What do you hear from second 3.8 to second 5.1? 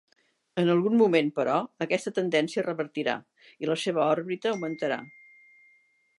seva òrbita augmentarà.